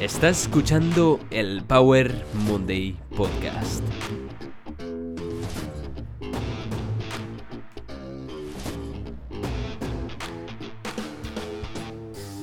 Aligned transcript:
Estás 0.00 0.42
escuchando 0.42 1.18
el 1.30 1.64
Power 1.64 2.14
Monday 2.46 2.94
Podcast. 3.16 3.82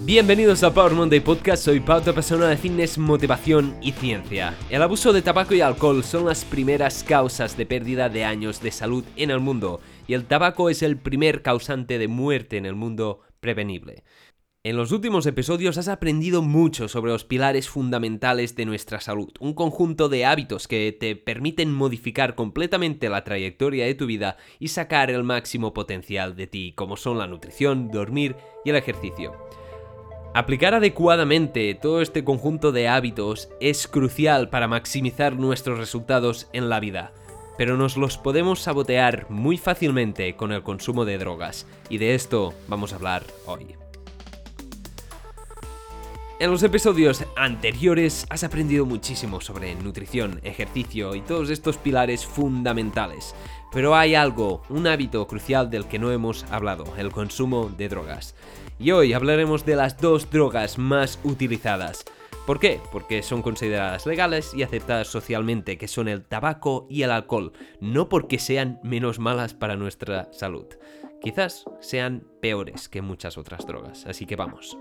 Bienvenidos 0.01 0.63
a 0.63 0.73
Power 0.73 0.93
Monday 0.93 1.19
Podcast, 1.19 1.63
soy 1.63 1.79
Pau, 1.79 2.01
persona 2.01 2.47
de 2.47 2.57
fitness, 2.57 2.97
motivación 2.97 3.77
y 3.83 3.91
ciencia. 3.91 4.55
El 4.71 4.81
abuso 4.81 5.13
de 5.13 5.21
tabaco 5.21 5.53
y 5.53 5.61
alcohol 5.61 6.03
son 6.03 6.25
las 6.25 6.45
primeras 6.45 7.03
causas 7.03 7.55
de 7.55 7.67
pérdida 7.67 8.09
de 8.09 8.25
años 8.25 8.61
de 8.61 8.71
salud 8.71 9.03
en 9.15 9.29
el 9.29 9.39
mundo, 9.39 9.79
y 10.07 10.15
el 10.15 10.25
tabaco 10.25 10.71
es 10.71 10.81
el 10.81 10.97
primer 10.97 11.43
causante 11.43 11.99
de 11.99 12.07
muerte 12.07 12.57
en 12.57 12.65
el 12.65 12.73
mundo 12.73 13.19
prevenible. 13.39 14.03
En 14.65 14.77
los 14.77 14.93
últimos 14.93 15.25
episodios 15.25 15.77
has 15.77 15.89
aprendido 15.89 16.41
mucho 16.41 16.87
sobre 16.87 17.11
los 17.11 17.25
pilares 17.25 17.67
fundamentales 17.67 18.55
de 18.55 18.63
nuestra 18.63 19.01
salud, 19.01 19.29
un 19.41 19.53
conjunto 19.53 20.07
de 20.07 20.23
hábitos 20.23 20.69
que 20.69 20.95
te 20.97 21.17
permiten 21.17 21.73
modificar 21.73 22.33
completamente 22.35 23.09
la 23.09 23.25
trayectoria 23.25 23.85
de 23.85 23.93
tu 23.93 24.05
vida 24.05 24.37
y 24.59 24.69
sacar 24.69 25.11
el 25.11 25.25
máximo 25.25 25.73
potencial 25.73 26.37
de 26.37 26.47
ti, 26.47 26.71
como 26.77 26.95
son 26.95 27.17
la 27.17 27.27
nutrición, 27.27 27.91
dormir 27.91 28.37
y 28.63 28.69
el 28.69 28.77
ejercicio. 28.77 29.33
Aplicar 30.33 30.75
adecuadamente 30.75 31.75
todo 31.75 32.01
este 32.01 32.23
conjunto 32.23 32.71
de 32.71 32.87
hábitos 32.87 33.49
es 33.59 33.85
crucial 33.85 34.49
para 34.49 34.69
maximizar 34.69 35.35
nuestros 35.35 35.77
resultados 35.77 36.47
en 36.53 36.69
la 36.69 36.79
vida, 36.79 37.11
pero 37.57 37.75
nos 37.75 37.97
los 37.97 38.17
podemos 38.17 38.61
sabotear 38.61 39.29
muy 39.29 39.57
fácilmente 39.57 40.37
con 40.37 40.53
el 40.53 40.63
consumo 40.63 41.03
de 41.03 41.17
drogas, 41.17 41.67
y 41.89 41.97
de 41.97 42.15
esto 42.15 42.53
vamos 42.69 42.93
a 42.93 42.95
hablar 42.95 43.23
hoy. 43.45 43.82
En 46.43 46.51
los 46.51 46.61
episodios 46.61 47.23
anteriores 47.37 48.25
has 48.29 48.43
aprendido 48.43 48.85
muchísimo 48.85 49.39
sobre 49.39 49.73
nutrición, 49.75 50.41
ejercicio 50.43 51.15
y 51.15 51.21
todos 51.21 51.49
estos 51.49 51.77
pilares 51.77 52.25
fundamentales, 52.25 53.33
pero 53.71 53.95
hay 53.95 54.13
algo, 54.13 54.61
un 54.67 54.85
hábito 54.85 55.25
crucial 55.25 55.69
del 55.69 55.87
que 55.87 55.99
no 55.99 56.11
hemos 56.11 56.43
hablado, 56.51 56.83
el 56.97 57.13
consumo 57.13 57.69
de 57.77 57.87
drogas. 57.87 58.35
Y 58.77 58.91
hoy 58.91 59.13
hablaremos 59.13 59.65
de 59.65 59.77
las 59.77 59.97
dos 60.01 60.29
drogas 60.29 60.77
más 60.77 61.17
utilizadas. 61.23 62.03
¿Por 62.45 62.59
qué? 62.59 62.81
Porque 62.91 63.23
son 63.23 63.41
consideradas 63.41 64.05
legales 64.05 64.53
y 64.53 64.63
aceptadas 64.63 65.07
socialmente, 65.07 65.77
que 65.77 65.87
son 65.87 66.09
el 66.09 66.25
tabaco 66.25 66.87
y 66.89 67.03
el 67.03 67.11
alcohol, 67.11 67.53
no 67.79 68.09
porque 68.09 68.37
sean 68.37 68.81
menos 68.83 69.17
malas 69.17 69.53
para 69.53 69.77
nuestra 69.77 70.27
salud. 70.33 70.65
Quizás 71.21 71.63
sean 71.79 72.27
peores 72.41 72.89
que 72.89 73.01
muchas 73.01 73.37
otras 73.37 73.65
drogas, 73.65 74.05
así 74.07 74.25
que 74.25 74.35
vamos. 74.35 74.77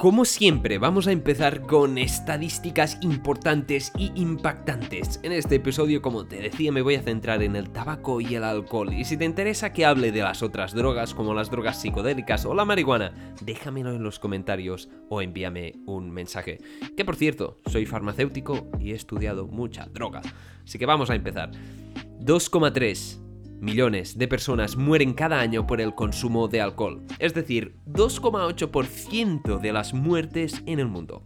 Como 0.00 0.24
siempre, 0.24 0.78
vamos 0.78 1.08
a 1.08 1.12
empezar 1.12 1.60
con 1.66 1.98
estadísticas 1.98 2.96
importantes 3.02 3.92
y 3.98 4.10
impactantes. 4.14 5.20
En 5.22 5.30
este 5.30 5.56
episodio, 5.56 6.00
como 6.00 6.24
te 6.24 6.36
decía, 6.36 6.72
me 6.72 6.80
voy 6.80 6.94
a 6.94 7.02
centrar 7.02 7.42
en 7.42 7.54
el 7.54 7.68
tabaco 7.68 8.18
y 8.22 8.34
el 8.34 8.44
alcohol. 8.44 8.94
Y 8.94 9.04
si 9.04 9.18
te 9.18 9.26
interesa 9.26 9.74
que 9.74 9.84
hable 9.84 10.10
de 10.10 10.22
las 10.22 10.42
otras 10.42 10.72
drogas, 10.72 11.12
como 11.12 11.34
las 11.34 11.50
drogas 11.50 11.82
psicodélicas 11.82 12.46
o 12.46 12.54
la 12.54 12.64
marihuana, 12.64 13.12
déjamelo 13.42 13.90
en 13.90 14.02
los 14.02 14.18
comentarios 14.18 14.88
o 15.10 15.20
envíame 15.20 15.74
un 15.84 16.10
mensaje. 16.10 16.56
Que 16.96 17.04
por 17.04 17.16
cierto, 17.16 17.58
soy 17.66 17.84
farmacéutico 17.84 18.70
y 18.80 18.92
he 18.92 18.94
estudiado 18.94 19.48
mucha 19.48 19.84
droga. 19.84 20.22
Así 20.64 20.78
que 20.78 20.86
vamos 20.86 21.10
a 21.10 21.14
empezar. 21.14 21.50
2,3 22.20 23.29
millones 23.60 24.18
de 24.18 24.28
personas 24.28 24.76
mueren 24.76 25.14
cada 25.14 25.40
año 25.40 25.66
por 25.66 25.80
el 25.80 25.94
consumo 25.94 26.48
de 26.48 26.60
alcohol, 26.60 27.02
es 27.18 27.34
decir, 27.34 27.76
2,8% 27.86 29.60
de 29.60 29.72
las 29.72 29.94
muertes 29.94 30.62
en 30.66 30.80
el 30.80 30.86
mundo. 30.86 31.24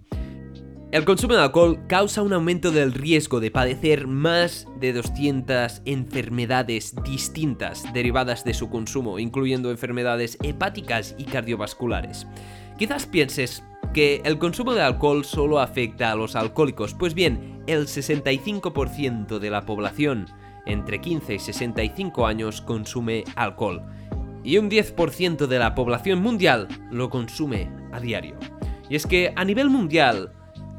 El 0.95 1.05
consumo 1.05 1.35
de 1.35 1.41
alcohol 1.41 1.81
causa 1.89 2.23
un 2.23 2.33
aumento 2.33 2.71
del 2.71 2.93
riesgo 2.93 3.41
de 3.41 3.51
padecer 3.51 4.07
más 4.07 4.69
de 4.79 4.93
200 4.93 5.83
enfermedades 5.87 6.95
distintas 7.03 7.93
derivadas 7.93 8.45
de 8.45 8.55
su 8.55 8.71
consumo, 8.71 9.19
incluyendo 9.19 9.73
enfermedades 9.73 10.39
hepáticas 10.45 11.17
y 11.19 11.25
cardiovasculares. 11.25 12.29
Quizás 12.79 13.07
pienses 13.07 13.65
que 13.93 14.23
el 14.25 14.39
consumo 14.39 14.73
de 14.73 14.83
alcohol 14.83 15.25
solo 15.25 15.59
afecta 15.59 16.13
a 16.13 16.15
los 16.17 16.37
alcohólicos, 16.37 16.95
pues 16.95 17.15
bien, 17.15 17.63
el 17.67 17.87
65% 17.87 19.41
de 19.41 19.51
la 19.51 19.67
población 19.67 20.27
entre 20.67 21.01
15 21.01 21.35
y 21.35 21.39
65 21.39 22.27
años 22.27 22.61
consume 22.61 23.25
alcohol 23.37 23.83
y 24.45 24.59
un 24.59 24.71
10% 24.71 25.47
de 25.47 25.59
la 25.59 25.75
población 25.75 26.21
mundial 26.21 26.69
lo 26.91 27.09
consume 27.11 27.71
a 27.93 27.99
diario. 27.99 28.37
Y 28.89 28.97
es 28.97 29.07
que 29.07 29.33
a 29.35 29.45
nivel 29.45 29.71
mundial, 29.71 30.33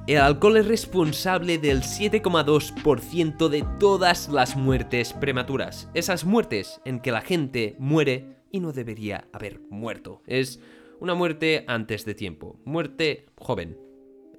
el 0.08 0.20
alcohol 0.20 0.58
es 0.58 0.68
responsable 0.68 1.58
del 1.58 1.82
7,2% 1.82 3.50
de 3.50 3.66
todas 3.80 4.30
las 4.30 4.56
muertes 4.56 5.14
prematuras. 5.14 5.90
Esas 5.96 6.24
muertes 6.24 6.80
en 6.86 7.00
que 7.00 7.12
la 7.12 7.22
gente 7.22 7.76
muere 7.80 8.36
y 8.52 8.60
no 8.60 8.72
debería 8.72 9.28
haber 9.34 9.60
muerto. 9.72 10.22
Es 10.28 10.60
una 11.00 11.16
muerte 11.16 11.66
antes 11.68 12.06
de 12.06 12.14
tiempo, 12.14 12.60
muerte 12.64 13.26
joven, 13.36 13.78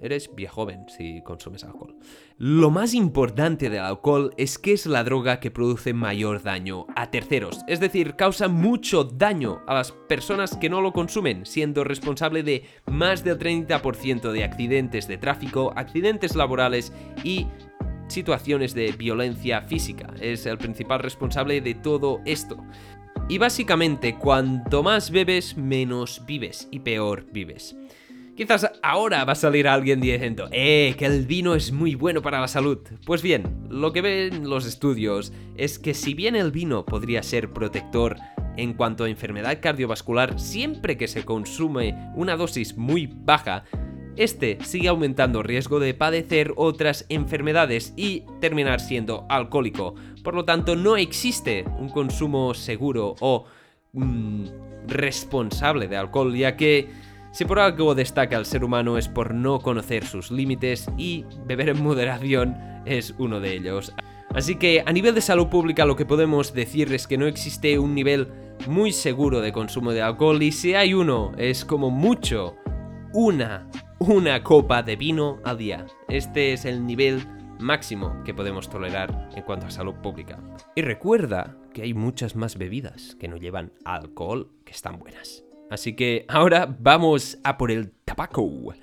Eres 0.01 0.31
joven 0.49 0.87
si 0.89 1.23
consumes 1.23 1.65
alcohol. 1.65 1.97
Lo 2.39 2.71
más 2.71 2.95
importante 2.95 3.71
del 3.71 3.81
alcohol 3.81 4.33
es 4.37 4.59
que 4.59 4.73
es 4.73 4.87
la 4.87 5.05
droga 5.05 5.41
que 5.41 5.51
produce 5.51 5.93
mayor 5.95 6.43
daño 6.43 6.87
a 6.95 7.11
terceros, 7.11 7.61
es 7.67 7.81
decir, 7.81 8.15
causa 8.17 8.49
mucho 8.49 9.05
daño 9.05 9.62
a 9.67 9.75
las 9.75 9.93
personas 9.93 10.56
que 10.56 10.69
no 10.69 10.81
lo 10.81 10.93
consumen, 10.93 11.47
siendo 11.47 11.85
responsable 11.85 12.43
de 12.43 12.65
más 12.87 13.25
del 13.25 13.39
30% 13.39 14.33
de 14.33 14.45
accidentes 14.45 15.09
de 15.09 15.19
tráfico, 15.19 15.73
accidentes 15.77 16.37
laborales 16.37 16.93
y 17.25 17.47
situaciones 18.09 18.75
de 18.75 18.93
violencia 18.93 19.62
física. 19.62 20.12
Es 20.21 20.47
el 20.47 20.59
principal 20.59 21.01
responsable 21.01 21.61
de 21.61 21.75
todo 21.75 22.21
esto. 22.25 22.62
Y 23.29 23.39
básicamente, 23.39 24.17
cuanto 24.17 24.83
más 24.83 25.11
bebes, 25.11 25.56
menos 25.56 26.23
vives 26.27 26.69
y 26.71 26.81
peor 26.81 27.27
vives. 27.33 27.77
Quizás 28.37 28.71
ahora 28.83 29.25
va 29.25 29.33
a 29.33 29.35
salir 29.37 29.67
alguien 29.67 29.99
diciendo, 29.99 30.49
eh, 30.53 30.95
que 30.99 31.07
el 31.07 31.25
vino 31.25 31.55
es 31.55 31.73
muy 31.73 31.95
bueno 31.95 32.21
para 32.21 32.39
la 32.39 32.49
salud. 32.49 32.81
Pues 33.07 33.23
bien, 33.23 33.67
lo 33.71 33.95
que 33.95 34.03
ven 34.03 34.51
los 34.51 34.67
estudios 34.67 35.33
es 35.57 35.79
que 35.79 35.95
si 35.95 36.13
bien 36.13 36.37
el 36.37 36.51
vino 36.51 36.85
podría 36.85 37.23
ser 37.23 37.51
protector 37.51 38.17
en 38.59 38.75
cuanto 38.75 39.05
a 39.05 39.09
enfermedad 39.09 39.59
cardiovascular 39.63 40.39
siempre 40.39 40.99
que 40.99 41.09
se 41.09 41.25
consume 41.25 41.95
una 42.15 42.37
dosis 42.37 42.77
muy 42.77 43.07
baja, 43.11 43.65
este 44.17 44.59
sigue 44.63 44.89
aumentando 44.89 45.43
riesgo 45.43 45.81
de 45.81 45.95
padecer 45.95 46.53
otras 46.57 47.07
enfermedades 47.09 47.95
y 47.97 48.25
terminar 48.43 48.81
siendo 48.81 49.25
alcohólico. 49.31 49.95
Por 50.23 50.35
lo 50.35 50.45
tanto, 50.45 50.77
no 50.77 50.99
existe 50.99 51.65
un 51.79 51.89
consumo 51.89 52.53
seguro 52.53 53.15
o 53.21 53.47
mm, 53.95 54.47
responsable 54.89 55.89
de 55.89 55.97
alcohol, 55.97 56.37
ya 56.37 56.55
que 56.55 57.06
si 57.37 57.45
por 57.45 57.59
algo 57.59 57.95
destaca 57.95 58.39
el 58.39 58.47
ser 58.47 58.65
humano 58.65 58.97
es 58.97 59.11
por 59.11 59.35
no 59.35 59.59
conocer 59.59 60.07
sus 60.07 60.31
límites 60.31 60.89
y 60.97 61.27
beber 61.45 61.69
en 61.69 61.83
moderación 61.83 62.57
es 62.87 63.15
uno 63.19 63.41
de 63.41 63.53
ellos. 63.53 63.93
Así 64.35 64.57
que 64.57 64.83
a 64.87 64.91
nivel 64.91 65.15
de 65.15 65.21
salud 65.21 65.49
pública 65.49 65.85
lo 65.85 65.97
que 65.97 66.07
podemos 66.07 66.55
decir 66.55 66.91
es 66.95 67.07
que 67.07 67.19
no 67.19 67.27
existe 67.27 67.79
un 67.79 67.95
nivel 67.95 68.29
muy 68.67 68.91
seguro 68.91 69.43
de 69.43 69.53
consumo 69.53 69.93
de 69.93 70.01
alcohol 70.01 70.43
y 70.43 70.51
si 70.51 70.75
hay 70.75 70.95
uno 70.95 71.33
es 71.37 71.67
como 71.67 71.91
mucho 71.91 72.57
una, 73.13 73.69
una 73.99 74.43
copa 74.43 74.83
de 74.83 74.97
vino 74.97 75.39
al 75.45 75.59
día. 75.59 75.85
Este 76.09 76.55
es 76.55 76.65
el 76.65 76.87
nivel 76.87 77.21
máximo 77.61 78.23
que 78.25 78.33
podemos 78.33 78.71
tolerar 78.71 79.29
en 79.37 79.43
cuanto 79.43 79.67
a 79.67 79.71
salud 79.71 79.97
pública. 79.97 80.43
Y 80.75 80.81
recuerda 80.81 81.59
que 81.75 81.83
hay 81.83 81.93
muchas 81.93 82.35
más 82.35 82.57
bebidas 82.57 83.15
que 83.21 83.29
no 83.29 83.37
llevan 83.37 83.75
alcohol 83.85 84.53
que 84.65 84.73
están 84.73 84.99
buenas. 84.99 85.46
Así 85.71 85.94
que 85.94 86.25
ahora 86.28 86.76
vamos 86.79 87.38
a 87.44 87.58
por 87.58 87.70
el 87.70 87.91
tabaco. 88.05 88.75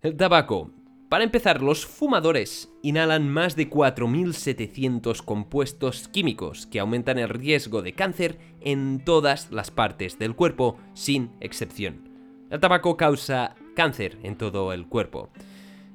El 0.00 0.16
tabaco. 0.16 0.70
Para 1.08 1.24
empezar, 1.24 1.62
los 1.62 1.86
fumadores 1.86 2.70
inhalan 2.82 3.30
más 3.30 3.56
de 3.56 3.70
4.700 3.70 5.24
compuestos 5.24 6.08
químicos 6.08 6.66
que 6.66 6.80
aumentan 6.80 7.18
el 7.18 7.30
riesgo 7.30 7.80
de 7.80 7.94
cáncer 7.94 8.38
en 8.60 9.02
todas 9.04 9.50
las 9.50 9.70
partes 9.70 10.18
del 10.18 10.34
cuerpo, 10.34 10.76
sin 10.92 11.30
excepción. 11.40 12.10
El 12.50 12.60
tabaco 12.60 12.96
causa 12.98 13.54
cáncer 13.74 14.18
en 14.22 14.36
todo 14.36 14.72
el 14.74 14.86
cuerpo. 14.86 15.30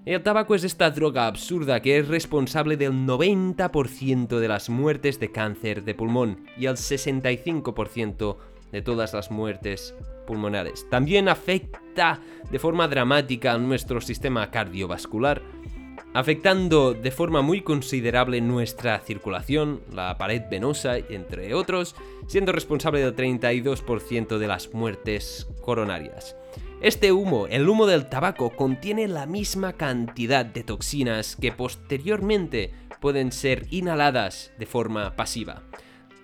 El 0.05 0.21
tabaco 0.21 0.55
es 0.55 0.63
esta 0.63 0.89
droga 0.89 1.27
absurda 1.27 1.81
que 1.81 1.97
es 1.97 2.07
responsable 2.07 2.75
del 2.75 2.91
90% 2.91 4.39
de 4.39 4.47
las 4.47 4.69
muertes 4.69 5.19
de 5.19 5.31
cáncer 5.31 5.83
de 5.83 5.95
pulmón 5.95 6.45
y 6.57 6.65
el 6.65 6.75
65% 6.75 8.37
de 8.73 8.81
todas 8.81 9.13
las 9.13 9.31
muertes 9.31 9.95
pulmonares. 10.27 10.85
También 10.89 11.29
afecta 11.29 12.19
de 12.51 12.59
forma 12.59 12.89
dramática 12.89 13.53
a 13.53 13.57
nuestro 13.57 14.01
sistema 14.01 14.51
cardiovascular 14.51 15.41
afectando 16.13 16.93
de 16.93 17.11
forma 17.11 17.41
muy 17.41 17.61
considerable 17.61 18.39
nuestra 18.39 18.99
circulación, 18.99 19.81
la 19.91 20.17
pared 20.17 20.43
venosa, 20.49 20.97
entre 20.97 21.53
otros, 21.53 21.95
siendo 22.27 22.51
responsable 22.51 22.99
del 22.99 23.15
32% 23.15 24.37
de 24.37 24.47
las 24.47 24.73
muertes 24.73 25.47
coronarias. 25.61 26.35
Este 26.81 27.11
humo, 27.11 27.47
el 27.47 27.67
humo 27.67 27.87
del 27.87 28.09
tabaco, 28.09 28.51
contiene 28.51 29.07
la 29.07 29.25
misma 29.25 29.73
cantidad 29.73 30.45
de 30.45 30.63
toxinas 30.63 31.35
que 31.35 31.51
posteriormente 31.51 32.73
pueden 32.99 33.31
ser 33.31 33.65
inhaladas 33.71 34.51
de 34.59 34.65
forma 34.65 35.15
pasiva. 35.15 35.63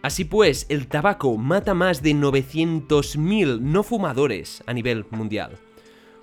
Así 0.02 0.24
pues, 0.24 0.66
el 0.70 0.88
tabaco 0.88 1.38
mata 1.38 1.74
más 1.74 2.02
de 2.02 2.12
900.000 2.12 3.60
no 3.60 3.84
fumadores 3.84 4.64
a 4.66 4.74
nivel 4.74 5.06
mundial. 5.12 5.58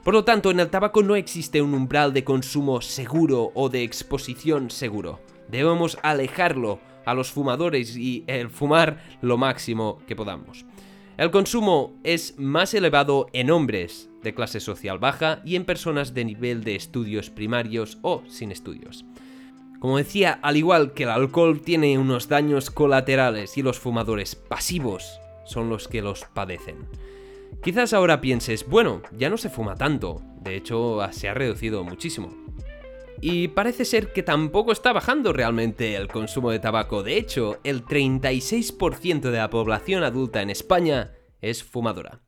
Por 0.02 0.14
lo 0.14 0.25
tanto, 0.25 0.50
en 0.50 0.61
el 0.61 0.70
tabaco 0.70 1.02
no 1.02 1.14
existe 1.14 1.61
un 1.61 1.75
umbral 1.75 2.14
de 2.14 2.25
consumo 2.25 2.81
seguro 2.81 3.50
o 3.55 3.69
de 3.69 3.82
exposición 3.82 4.70
seguro. 4.70 5.20
Debemos 5.49 5.99
alejarlo 6.02 6.81
a 7.05 7.12
los 7.12 7.31
fumadores 7.31 7.96
y 7.96 8.25
el 8.26 8.49
fumar 8.49 9.02
lo 9.20 9.37
máximo 9.37 9.99
que 10.06 10.17
podamos. 10.17 10.64
El 11.19 11.31
consumo 11.31 11.99
es 12.02 12.38
más 12.38 12.73
elevado 12.73 13.26
en 13.32 13.50
hombres 13.50 14.08
de 14.23 14.34
clase 14.34 14.61
social 14.61 14.99
baja 14.99 15.40
y 15.44 15.56
en 15.56 15.64
personas 15.64 16.14
de 16.14 16.25
nivel 16.25 16.62
de 16.62 16.76
estudios 16.76 17.31
primarios 17.31 17.99
o 18.02 18.23
sin 18.26 18.52
estudios. 18.52 19.05
Como 19.86 19.98
decía, 19.98 20.40
al 20.42 20.56
igual 20.56 20.94
que 20.94 21.04
el 21.04 21.10
alcohol 21.10 21.60
tiene 21.60 21.96
unos 21.96 22.28
daños 22.28 22.72
colaterales 22.72 23.56
y 23.56 23.62
los 23.62 23.78
fumadores 23.78 24.34
pasivos 24.34 25.20
son 25.44 25.70
los 25.70 25.86
que 25.86 26.02
los 26.02 26.24
padecen. 26.24 26.88
Quizás 27.62 27.92
ahora 27.92 28.20
pienses, 28.20 28.66
bueno, 28.66 29.00
ya 29.16 29.30
no 29.30 29.36
se 29.36 29.48
fuma 29.48 29.76
tanto, 29.76 30.22
de 30.42 30.56
hecho 30.56 30.98
se 31.12 31.28
ha 31.28 31.34
reducido 31.34 31.84
muchísimo. 31.84 32.34
Y 33.20 33.46
parece 33.46 33.84
ser 33.84 34.12
que 34.12 34.24
tampoco 34.24 34.72
está 34.72 34.92
bajando 34.92 35.32
realmente 35.32 35.94
el 35.94 36.08
consumo 36.08 36.50
de 36.50 36.58
tabaco, 36.58 37.04
de 37.04 37.16
hecho, 37.16 37.60
el 37.62 37.84
36% 37.84 39.20
de 39.20 39.38
la 39.38 39.50
población 39.50 40.02
adulta 40.02 40.42
en 40.42 40.50
España 40.50 41.12
es 41.40 41.62
fumadora. 41.62 42.22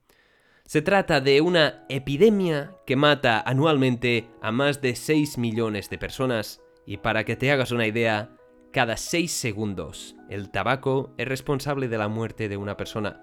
Se 0.65 0.81
trata 0.81 1.21
de 1.21 1.41
una 1.41 1.87
epidemia 1.89 2.77
que 2.87 2.95
mata 2.95 3.41
anualmente 3.45 4.29
a 4.43 4.53
más 4.53 4.81
de 4.81 4.95
6 4.95 5.39
millones 5.39 5.91
de 5.91 5.99
personas 5.99 6.61
y 6.89 6.97
para 6.97 7.25
que 7.25 7.37
te 7.37 7.53
hagas 7.53 7.71
una 7.71 7.87
idea, 7.87 8.31
cada 8.73 8.97
6 8.97 9.31
segundos 9.31 10.17
el 10.31 10.51
tabaco 10.51 11.13
es 11.19 11.29
responsable 11.29 11.87
de 11.87 11.99
la 11.99 12.09
muerte 12.09 12.49
de 12.49 12.57
una 12.57 12.79
persona. 12.79 13.23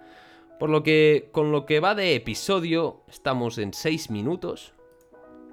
Por 0.60 0.70
lo 0.70 0.84
que, 0.84 1.30
con 1.32 1.52
lo 1.52 1.66
que 1.66 1.80
va 1.80 1.96
de 1.96 2.14
episodio, 2.14 3.02
estamos 3.10 3.58
en 3.58 3.74
6 3.74 4.12
minutos, 4.12 4.76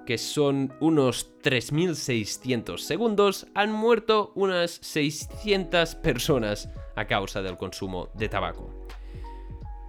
que 0.05 0.19
son 0.19 0.75
unos 0.79 1.33
3.600 1.41 2.77
segundos, 2.77 3.47
han 3.55 3.71
muerto 3.71 4.31
unas 4.35 4.69
600 4.83 5.95
personas 5.95 6.69
a 6.95 7.05
causa 7.05 7.41
del 7.41 7.57
consumo 7.57 8.09
de 8.13 8.29
tabaco. 8.29 8.69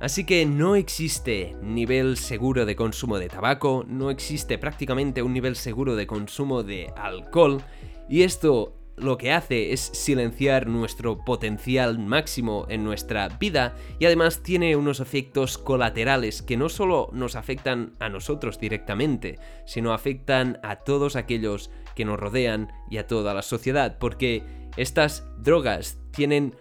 Así 0.00 0.24
que 0.24 0.46
no 0.46 0.76
existe 0.76 1.56
nivel 1.62 2.16
seguro 2.16 2.64
de 2.64 2.74
consumo 2.74 3.18
de 3.18 3.28
tabaco, 3.28 3.84
no 3.86 4.10
existe 4.10 4.56
prácticamente 4.56 5.22
un 5.22 5.34
nivel 5.34 5.56
seguro 5.56 5.94
de 5.94 6.06
consumo 6.06 6.62
de 6.62 6.90
alcohol, 6.96 7.62
y 8.08 8.22
esto 8.22 8.74
lo 8.96 9.18
que 9.18 9.32
hace 9.32 9.72
es 9.72 9.80
silenciar 9.80 10.66
nuestro 10.66 11.24
potencial 11.24 11.98
máximo 11.98 12.66
en 12.68 12.84
nuestra 12.84 13.28
vida 13.28 13.74
y 13.98 14.06
además 14.06 14.42
tiene 14.42 14.76
unos 14.76 15.00
efectos 15.00 15.58
colaterales 15.58 16.42
que 16.42 16.56
no 16.56 16.68
solo 16.68 17.10
nos 17.12 17.34
afectan 17.34 17.92
a 17.98 18.08
nosotros 18.08 18.58
directamente, 18.58 19.38
sino 19.66 19.92
afectan 19.92 20.60
a 20.62 20.76
todos 20.76 21.16
aquellos 21.16 21.70
que 21.96 22.04
nos 22.04 22.20
rodean 22.20 22.72
y 22.90 22.98
a 22.98 23.06
toda 23.06 23.34
la 23.34 23.42
sociedad, 23.42 23.98
porque 23.98 24.42
estas 24.76 25.26
drogas 25.38 25.98
tienen 26.12 26.54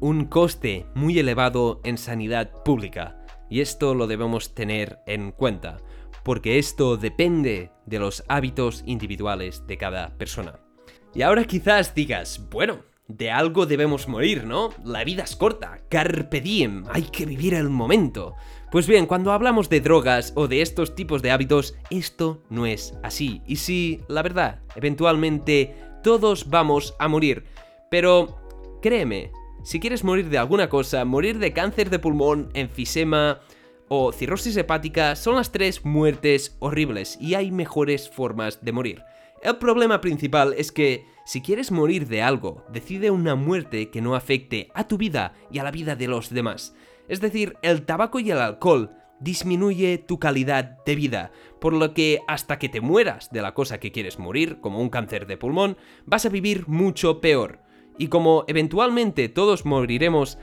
un 0.00 0.26
coste 0.26 0.86
muy 0.94 1.18
elevado 1.18 1.80
en 1.84 1.98
sanidad 1.98 2.50
pública 2.64 3.24
y 3.48 3.60
esto 3.60 3.94
lo 3.94 4.06
debemos 4.06 4.54
tener 4.54 4.98
en 5.06 5.32
cuenta, 5.32 5.78
porque 6.24 6.58
esto 6.58 6.96
depende 6.96 7.70
de 7.86 7.98
los 7.98 8.24
hábitos 8.28 8.82
individuales 8.86 9.66
de 9.66 9.78
cada 9.78 10.16
persona. 10.18 10.67
Y 11.14 11.22
ahora 11.22 11.44
quizás 11.44 11.94
digas, 11.94 12.40
bueno, 12.50 12.80
de 13.08 13.30
algo 13.30 13.64
debemos 13.64 14.06
morir, 14.06 14.44
¿no? 14.44 14.70
La 14.84 15.02
vida 15.02 15.24
es 15.24 15.34
corta, 15.34 15.80
carpe 15.88 16.40
diem, 16.40 16.84
hay 16.92 17.04
que 17.04 17.24
vivir 17.24 17.54
el 17.54 17.70
momento. 17.70 18.34
Pues 18.70 18.86
bien, 18.86 19.06
cuando 19.06 19.32
hablamos 19.32 19.70
de 19.70 19.80
drogas 19.80 20.32
o 20.36 20.46
de 20.46 20.60
estos 20.60 20.94
tipos 20.94 21.22
de 21.22 21.30
hábitos, 21.30 21.74
esto 21.88 22.42
no 22.50 22.66
es 22.66 22.94
así. 23.02 23.40
Y 23.46 23.56
sí, 23.56 24.02
la 24.08 24.22
verdad, 24.22 24.60
eventualmente 24.76 25.74
todos 26.02 26.50
vamos 26.50 26.94
a 26.98 27.08
morir. 27.08 27.44
Pero, 27.90 28.36
créeme, 28.82 29.32
si 29.64 29.80
quieres 29.80 30.04
morir 30.04 30.28
de 30.28 30.36
alguna 30.36 30.68
cosa, 30.68 31.04
morir 31.06 31.38
de 31.38 31.54
cáncer 31.54 31.88
de 31.88 31.98
pulmón, 31.98 32.50
enfisema 32.52 33.40
o 33.88 34.12
cirrosis 34.12 34.56
hepática 34.56 35.16
son 35.16 35.36
las 35.36 35.52
tres 35.52 35.84
muertes 35.84 36.56
horribles 36.60 37.18
y 37.20 37.34
hay 37.34 37.50
mejores 37.50 38.08
formas 38.08 38.64
de 38.64 38.72
morir. 38.72 39.02
El 39.42 39.56
problema 39.56 40.00
principal 40.00 40.54
es 40.56 40.72
que 40.72 41.06
si 41.24 41.42
quieres 41.42 41.70
morir 41.70 42.08
de 42.08 42.22
algo, 42.22 42.64
decide 42.72 43.10
una 43.10 43.34
muerte 43.34 43.90
que 43.90 44.00
no 44.00 44.14
afecte 44.14 44.70
a 44.74 44.88
tu 44.88 44.96
vida 44.98 45.34
y 45.50 45.58
a 45.58 45.62
la 45.62 45.70
vida 45.70 45.94
de 45.94 46.08
los 46.08 46.30
demás. 46.30 46.74
Es 47.08 47.20
decir, 47.20 47.56
el 47.62 47.84
tabaco 47.84 48.18
y 48.18 48.30
el 48.30 48.38
alcohol 48.38 48.90
disminuye 49.20 49.98
tu 49.98 50.18
calidad 50.18 50.82
de 50.84 50.94
vida, 50.94 51.32
por 51.60 51.72
lo 51.72 51.94
que 51.94 52.20
hasta 52.26 52.58
que 52.58 52.68
te 52.68 52.80
mueras 52.80 53.30
de 53.30 53.42
la 53.42 53.54
cosa 53.54 53.78
que 53.78 53.92
quieres 53.92 54.18
morir, 54.18 54.60
como 54.60 54.80
un 54.80 54.90
cáncer 54.90 55.26
de 55.26 55.36
pulmón, 55.36 55.76
vas 56.06 56.26
a 56.26 56.30
vivir 56.30 56.68
mucho 56.68 57.20
peor. 57.20 57.60
Y 57.96 58.08
como 58.08 58.44
eventualmente 58.46 59.28
todos 59.28 59.64
moriremos, 59.64 60.38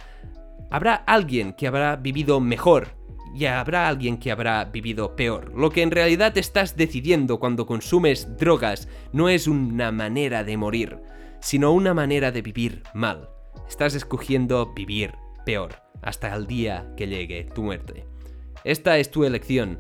habrá 0.72 0.96
alguien 0.96 1.54
que 1.54 1.68
habrá 1.68 1.96
vivido 1.96 2.40
mejor 2.40 2.95
y 3.36 3.46
habrá 3.46 3.90
alguien 3.90 4.18
que 4.18 4.32
habrá 4.32 4.64
vivido 4.66 5.16
peor. 5.16 5.52
Lo 5.56 5.70
que 5.70 5.82
en 5.82 5.92
realidad 5.92 6.38
estás 6.38 6.78
decidiendo 6.78 7.38
cuando 7.38 7.66
consumes 7.66 8.38
drogas 8.38 8.88
no 9.12 9.28
es 9.28 9.48
una 9.48 9.92
manera 9.92 10.46
de 10.46 10.56
morir, 10.56 11.00
sino 11.42 11.74
una 11.74 11.94
manera 11.94 12.32
de 12.32 12.42
vivir 12.42 12.84
mal. 12.94 13.30
Estás 13.68 13.94
escogiendo 13.94 14.74
vivir 14.74 15.14
peor 15.46 15.76
hasta 16.02 16.34
el 16.34 16.48
día 16.48 16.94
que 16.96 17.08
llegue 17.08 17.44
tu 17.54 17.64
muerte. 17.64 18.06
Esta 18.64 18.98
es 19.00 19.12
tu 19.12 19.26
elección. 19.26 19.80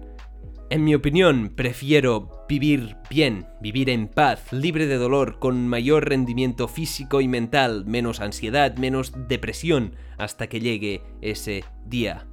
En 0.69 0.84
mi 0.84 0.94
opinión, 0.94 1.54
prefiero 1.56 2.46
vivir 2.50 2.98
bien, 3.10 3.48
vivir 3.62 3.90
en 3.90 4.08
paz, 4.08 4.51
libre 4.51 4.88
de 4.88 4.98
dolor, 4.98 5.40
con 5.40 5.68
mayor 5.68 6.10
rendimiento 6.10 6.68
físico 6.68 7.22
y 7.22 7.28
mental, 7.28 7.86
menos 7.86 8.19
ansiedad, 8.19 8.75
menos 8.75 9.13
depresión, 9.28 9.96
hasta 10.18 10.48
que 10.48 10.60
llegue 10.60 11.04
ese 11.22 11.63
día 11.86 12.28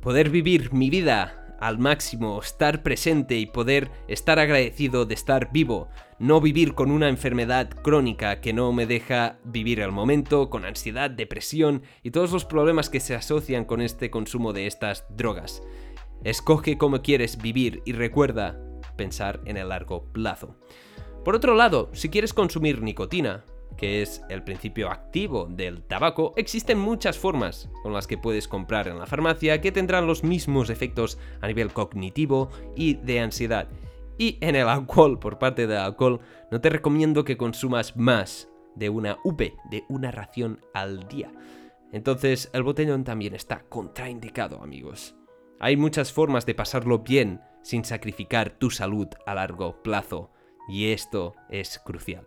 poder 0.00 0.30
vivir 0.30 0.72
mi 0.72 0.90
vida 0.90 1.42
al 1.60 1.78
máximo, 1.78 2.40
estar 2.40 2.82
presente 2.82 3.36
y 3.36 3.46
poder 3.46 3.90
estar 4.08 4.38
agradecido 4.38 5.06
de 5.06 5.14
estar 5.14 5.50
vivo, 5.52 5.88
no 6.18 6.40
vivir 6.40 6.74
con 6.74 6.90
una 6.90 7.08
enfermedad 7.08 7.70
crónica 7.70 8.40
que 8.40 8.52
no 8.52 8.72
me 8.72 8.86
deja 8.86 9.38
vivir 9.44 9.80
el 9.80 9.92
momento, 9.92 10.50
con 10.50 10.64
ansiedad, 10.64 11.10
depresión 11.10 11.82
y 12.02 12.10
todos 12.10 12.32
los 12.32 12.44
problemas 12.44 12.90
que 12.90 13.00
se 13.00 13.14
asocian 13.14 13.64
con 13.64 13.80
este 13.80 14.10
consumo 14.10 14.52
de 14.52 14.66
estas 14.66 15.06
drogas. 15.10 15.62
Escoge 16.24 16.78
cómo 16.78 17.02
quieres 17.02 17.40
vivir 17.40 17.82
y 17.84 17.92
recuerda 17.92 18.58
pensar 18.96 19.40
en 19.44 19.56
el 19.56 19.68
largo 19.68 20.04
plazo. 20.12 20.56
Por 21.24 21.34
otro 21.34 21.54
lado, 21.54 21.90
si 21.92 22.08
quieres 22.08 22.32
consumir 22.32 22.82
nicotina, 22.82 23.44
que 23.76 24.02
es 24.02 24.22
el 24.28 24.42
principio 24.42 24.90
activo 24.90 25.46
del 25.50 25.82
tabaco, 25.82 26.32
existen 26.36 26.78
muchas 26.78 27.18
formas 27.18 27.68
con 27.82 27.92
las 27.92 28.06
que 28.06 28.18
puedes 28.18 28.48
comprar 28.48 28.88
en 28.88 28.98
la 28.98 29.06
farmacia 29.06 29.60
que 29.60 29.72
tendrán 29.72 30.06
los 30.06 30.24
mismos 30.24 30.70
efectos 30.70 31.18
a 31.40 31.46
nivel 31.46 31.72
cognitivo 31.72 32.50
y 32.74 32.94
de 32.94 33.20
ansiedad. 33.20 33.68
Y 34.18 34.38
en 34.40 34.56
el 34.56 34.68
alcohol, 34.68 35.18
por 35.18 35.38
parte 35.38 35.66
del 35.66 35.78
alcohol, 35.78 36.20
no 36.50 36.60
te 36.60 36.70
recomiendo 36.70 37.24
que 37.24 37.36
consumas 37.36 37.96
más 37.96 38.48
de 38.74 38.88
una 38.88 39.18
UP, 39.24 39.40
de 39.70 39.84
una 39.88 40.10
ración 40.10 40.60
al 40.72 41.06
día. 41.08 41.30
Entonces 41.92 42.50
el 42.52 42.62
botellón 42.62 43.04
también 43.04 43.34
está 43.34 43.64
contraindicado, 43.68 44.62
amigos. 44.62 45.14
Hay 45.60 45.76
muchas 45.76 46.12
formas 46.12 46.44
de 46.46 46.54
pasarlo 46.54 47.00
bien 47.00 47.40
sin 47.62 47.84
sacrificar 47.84 48.50
tu 48.50 48.70
salud 48.70 49.08
a 49.26 49.34
largo 49.34 49.82
plazo, 49.82 50.30
y 50.68 50.92
esto 50.92 51.34
es 51.48 51.78
crucial. 51.78 52.24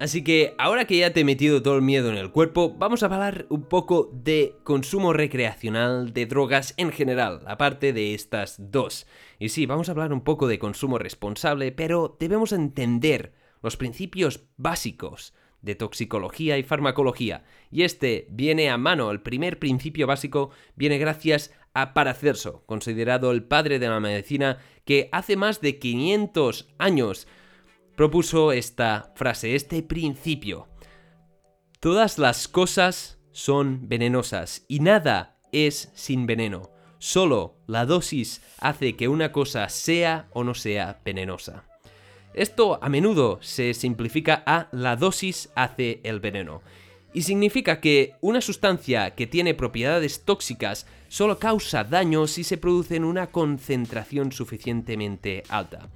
Así 0.00 0.22
que 0.22 0.54
ahora 0.58 0.84
que 0.84 0.98
ya 0.98 1.12
te 1.12 1.20
he 1.20 1.24
metido 1.24 1.60
todo 1.60 1.74
el 1.74 1.82
miedo 1.82 2.08
en 2.08 2.16
el 2.16 2.30
cuerpo, 2.30 2.72
vamos 2.78 3.02
a 3.02 3.06
hablar 3.06 3.46
un 3.48 3.64
poco 3.64 4.08
de 4.12 4.54
consumo 4.62 5.12
recreacional 5.12 6.12
de 6.12 6.26
drogas 6.26 6.72
en 6.76 6.92
general, 6.92 7.42
aparte 7.46 7.92
de 7.92 8.14
estas 8.14 8.56
dos. 8.58 9.08
Y 9.40 9.48
sí, 9.48 9.66
vamos 9.66 9.88
a 9.88 9.92
hablar 9.92 10.12
un 10.12 10.20
poco 10.20 10.46
de 10.46 10.60
consumo 10.60 10.98
responsable, 10.98 11.72
pero 11.72 12.16
debemos 12.20 12.52
entender 12.52 13.32
los 13.60 13.76
principios 13.76 14.44
básicos 14.56 15.34
de 15.62 15.74
toxicología 15.74 16.58
y 16.58 16.62
farmacología. 16.62 17.42
Y 17.72 17.82
este 17.82 18.28
viene 18.30 18.70
a 18.70 18.78
mano, 18.78 19.10
el 19.10 19.20
primer 19.20 19.58
principio 19.58 20.06
básico 20.06 20.50
viene 20.76 20.98
gracias 20.98 21.52
a 21.74 21.92
Paracelso, 21.92 22.62
considerado 22.66 23.32
el 23.32 23.42
padre 23.42 23.80
de 23.80 23.88
la 23.88 23.98
medicina, 23.98 24.58
que 24.84 25.08
hace 25.10 25.34
más 25.34 25.60
de 25.60 25.80
500 25.80 26.68
años 26.78 27.26
propuso 27.98 28.52
esta 28.52 29.12
frase, 29.16 29.56
este 29.56 29.82
principio. 29.82 30.68
Todas 31.80 32.16
las 32.16 32.46
cosas 32.46 33.18
son 33.32 33.88
venenosas 33.88 34.64
y 34.68 34.78
nada 34.78 35.36
es 35.50 35.90
sin 35.94 36.24
veneno. 36.24 36.70
Solo 36.98 37.56
la 37.66 37.86
dosis 37.86 38.40
hace 38.60 38.94
que 38.94 39.08
una 39.08 39.32
cosa 39.32 39.68
sea 39.68 40.28
o 40.32 40.44
no 40.44 40.54
sea 40.54 41.00
venenosa. 41.04 41.64
Esto 42.34 42.78
a 42.80 42.88
menudo 42.88 43.40
se 43.42 43.74
simplifica 43.74 44.44
a 44.46 44.68
la 44.70 44.94
dosis 44.94 45.50
hace 45.56 46.00
el 46.04 46.20
veneno. 46.20 46.62
Y 47.12 47.22
significa 47.22 47.80
que 47.80 48.14
una 48.20 48.40
sustancia 48.40 49.16
que 49.16 49.26
tiene 49.26 49.54
propiedades 49.54 50.24
tóxicas 50.24 50.86
solo 51.08 51.40
causa 51.40 51.82
daño 51.82 52.28
si 52.28 52.44
se 52.44 52.58
produce 52.58 52.94
en 52.94 53.04
una 53.04 53.32
concentración 53.32 54.30
suficientemente 54.30 55.42
alta. 55.48 55.88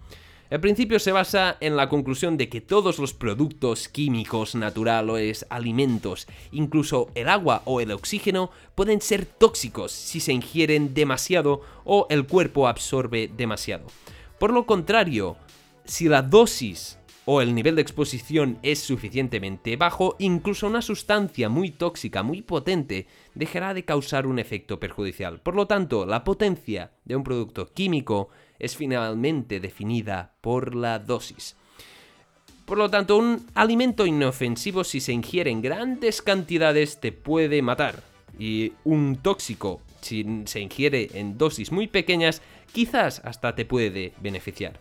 El 0.53 0.61
principio 0.61 0.99
se 0.99 1.13
basa 1.13 1.57
en 1.61 1.77
la 1.79 1.89
conclusión 1.89 2.37
de 2.37 2.51
que 2.51 2.61
todos 2.61 2.99
los 2.99 3.15
productos 3.15 3.89
químicos 3.89 4.55
naturales, 4.55 5.47
alimentos, 5.49 6.27
incluso 6.51 7.09
el 7.15 7.31
agua 7.31 7.63
o 7.65 7.81
el 7.81 7.91
oxígeno, 7.91 8.51
pueden 8.75 9.01
ser 9.01 9.25
tóxicos 9.25 9.93
si 9.93 10.21
se 10.21 10.35
ingieren 10.35 10.93
demasiado 10.93 11.63
o 11.87 12.07
el 12.11 12.27
cuerpo 12.27 12.69
absorbe 12.69 13.31
demasiado. 13.35 13.87
Por 14.39 14.53
lo 14.53 14.67
contrario, 14.67 15.39
si 15.87 16.07
la 16.07 16.21
dosis 16.21 16.99
o 17.25 17.41
el 17.41 17.55
nivel 17.55 17.77
de 17.77 17.83
exposición 17.83 18.59
es 18.63 18.79
suficientemente 18.79 19.77
bajo, 19.77 20.17
incluso 20.19 20.67
una 20.67 20.83
sustancia 20.83 21.49
muy 21.49 21.71
tóxica, 21.71 22.23
muy 22.23 22.43
potente, 22.43 23.07
dejará 23.35 23.73
de 23.73 23.87
causar 23.87 24.27
un 24.27 24.39
efecto 24.39 24.79
perjudicial. 24.79 25.41
Por 25.41 25.55
lo 25.55 25.67
tanto, 25.67 26.05
la 26.05 26.25
potencia 26.25 26.91
de 27.07 27.17
un 27.17 27.25
producto 27.25 27.73
químico 27.73 28.29
es 28.59 28.77
finalmente 28.77 29.61
definida 29.61 30.33
por 30.41 30.75
la 30.75 30.99
dosis. 30.99 31.57
Por 32.65 32.79
lo 32.79 32.89
tanto, 32.89 33.17
un 33.17 33.47
alimento 33.55 34.07
inofensivo 34.07 34.85
si 34.85 35.01
se 35.01 35.13
ingiere 35.13 35.51
en 35.51 35.63
grandes 35.63 36.23
cantidades 36.23 37.01
te 37.01 37.13
puede 37.13 37.61
matar. 37.61 38.03
Y 38.39 38.73
un 38.85 39.17
tóxico, 39.17 39.83
si 40.01 40.43
se 40.47 40.61
ingiere 40.61 41.11
en 41.15 41.37
dosis 41.37 41.71
muy 41.71 41.87
pequeñas, 41.87 42.41
quizás 42.73 43.21
hasta 43.25 43.55
te 43.55 43.65
puede 43.65 44.15
beneficiar. 44.21 44.79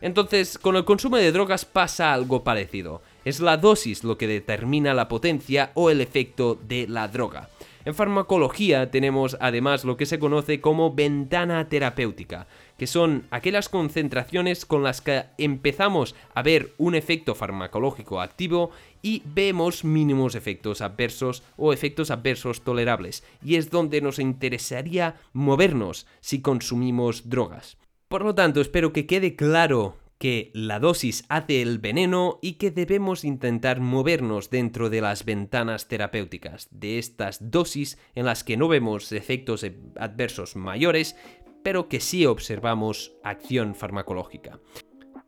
Entonces, 0.00 0.58
con 0.58 0.76
el 0.76 0.84
consumo 0.84 1.16
de 1.16 1.32
drogas 1.32 1.64
pasa 1.64 2.12
algo 2.12 2.44
parecido. 2.44 3.02
Es 3.24 3.40
la 3.40 3.56
dosis 3.56 4.04
lo 4.04 4.18
que 4.18 4.26
determina 4.26 4.94
la 4.94 5.08
potencia 5.08 5.70
o 5.74 5.90
el 5.90 6.00
efecto 6.00 6.58
de 6.66 6.86
la 6.88 7.08
droga. 7.08 7.48
En 7.86 7.94
farmacología 7.94 8.90
tenemos 8.90 9.36
además 9.40 9.84
lo 9.84 9.98
que 9.98 10.06
se 10.06 10.18
conoce 10.18 10.62
como 10.62 10.94
ventana 10.94 11.68
terapéutica, 11.68 12.46
que 12.78 12.86
son 12.86 13.26
aquellas 13.30 13.68
concentraciones 13.68 14.64
con 14.64 14.82
las 14.82 15.02
que 15.02 15.24
empezamos 15.36 16.14
a 16.34 16.42
ver 16.42 16.72
un 16.78 16.94
efecto 16.94 17.34
farmacológico 17.34 18.22
activo 18.22 18.70
y 19.02 19.22
vemos 19.26 19.84
mínimos 19.84 20.34
efectos 20.34 20.80
adversos 20.80 21.42
o 21.58 21.74
efectos 21.74 22.10
adversos 22.10 22.62
tolerables, 22.62 23.22
y 23.44 23.56
es 23.56 23.70
donde 23.70 24.00
nos 24.00 24.18
interesaría 24.18 25.16
movernos 25.34 26.06
si 26.20 26.40
consumimos 26.40 27.28
drogas. 27.28 27.76
Por 28.08 28.24
lo 28.24 28.34
tanto, 28.34 28.62
espero 28.62 28.94
que 28.94 29.06
quede 29.06 29.36
claro 29.36 29.96
que 30.24 30.50
la 30.54 30.80
dosis 30.80 31.26
hace 31.28 31.60
el 31.60 31.80
veneno 31.80 32.38
y 32.40 32.54
que 32.54 32.70
debemos 32.70 33.26
intentar 33.26 33.80
movernos 33.80 34.48
dentro 34.48 34.88
de 34.88 35.02
las 35.02 35.26
ventanas 35.26 35.86
terapéuticas, 35.86 36.66
de 36.70 36.98
estas 36.98 37.50
dosis 37.50 37.98
en 38.14 38.24
las 38.24 38.42
que 38.42 38.56
no 38.56 38.66
vemos 38.66 39.12
efectos 39.12 39.66
adversos 39.98 40.56
mayores, 40.56 41.14
pero 41.62 41.90
que 41.90 42.00
sí 42.00 42.24
observamos 42.24 43.12
acción 43.22 43.74
farmacológica. 43.74 44.60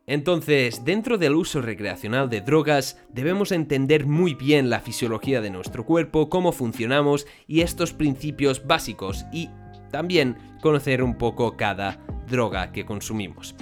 Entonces, 0.07 0.83
dentro 0.83 1.19
del 1.19 1.35
uso 1.35 1.61
recreacional 1.61 2.27
de 2.27 2.41
drogas, 2.41 2.99
debemos 3.09 3.51
entender 3.51 4.07
muy 4.07 4.33
bien 4.33 4.71
la 4.71 4.79
fisiología 4.79 5.41
de 5.41 5.51
nuestro 5.51 5.85
cuerpo, 5.85 6.27
cómo 6.27 6.51
funcionamos 6.51 7.27
y 7.45 7.61
estos 7.61 7.93
principios 7.93 8.65
básicos 8.65 9.27
y 9.31 9.51
también 9.91 10.37
conocer 10.59 11.03
un 11.03 11.19
poco 11.19 11.55
cada 11.55 12.03
droga 12.27 12.71
que 12.71 12.83
consumimos. 12.83 13.55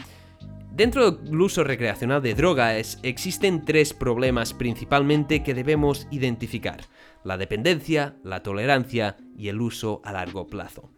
Dentro 0.76 1.12
del 1.12 1.40
uso 1.40 1.64
recreacional 1.64 2.22
de 2.22 2.36
drogas 2.36 3.00
existen 3.02 3.64
tres 3.64 3.94
problemas 3.94 4.54
principalmente 4.54 5.42
que 5.42 5.54
debemos 5.54 6.06
identificar, 6.12 6.82
la 7.24 7.38
dependencia, 7.38 8.18
la 8.26 8.44
tolerancia 8.44 9.16
y 9.38 9.48
el 9.48 9.62
uso 9.62 10.02
a 10.04 10.12
largo 10.12 10.48
plazo. 10.48 10.92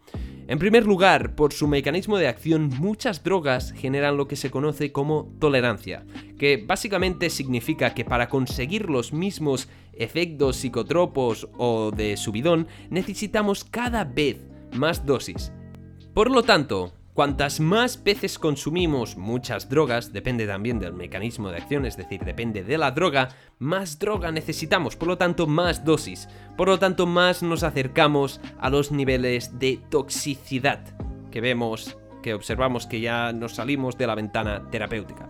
En 0.48 0.58
primer 0.58 0.84
lugar, 0.84 1.36
por 1.36 1.52
su 1.52 1.68
mecanismo 1.68 2.18
de 2.18 2.26
acción, 2.26 2.70
muchas 2.80 3.22
drogas 3.22 3.70
generan 3.70 4.16
lo 4.16 4.26
que 4.26 4.34
se 4.34 4.50
conoce 4.50 4.90
como 4.90 5.32
tolerancia, 5.38 6.04
que 6.40 6.56
básicamente 6.66 7.30
significa 7.30 7.94
que 7.94 8.04
para 8.04 8.28
conseguir 8.28 8.90
los 8.90 9.12
mismos 9.12 9.68
efectos 9.92 10.56
psicotropos 10.56 11.48
o 11.56 11.92
de 11.92 12.16
subidón 12.16 12.66
necesitamos 12.90 13.62
cada 13.62 14.02
vez 14.02 14.38
más 14.72 15.06
dosis. 15.06 15.52
Por 16.14 16.32
lo 16.32 16.42
tanto, 16.42 16.97
Cuantas 17.18 17.58
más 17.58 18.04
veces 18.04 18.38
consumimos 18.38 19.16
muchas 19.16 19.68
drogas, 19.68 20.12
depende 20.12 20.46
también 20.46 20.78
del 20.78 20.92
mecanismo 20.92 21.50
de 21.50 21.56
acción, 21.56 21.84
es 21.84 21.96
decir, 21.96 22.20
depende 22.24 22.62
de 22.62 22.78
la 22.78 22.92
droga, 22.92 23.30
más 23.58 23.98
droga 23.98 24.30
necesitamos, 24.30 24.94
por 24.94 25.08
lo 25.08 25.18
tanto 25.18 25.48
más 25.48 25.84
dosis, 25.84 26.28
por 26.56 26.68
lo 26.68 26.78
tanto 26.78 27.08
más 27.08 27.42
nos 27.42 27.64
acercamos 27.64 28.40
a 28.60 28.70
los 28.70 28.92
niveles 28.92 29.58
de 29.58 29.80
toxicidad 29.90 30.78
que 31.32 31.40
vemos, 31.40 31.98
que 32.22 32.34
observamos 32.34 32.86
que 32.86 33.00
ya 33.00 33.32
nos 33.32 33.56
salimos 33.56 33.98
de 33.98 34.06
la 34.06 34.14
ventana 34.14 34.70
terapéutica. 34.70 35.26